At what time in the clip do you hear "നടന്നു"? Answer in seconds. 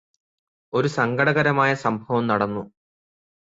2.27-2.63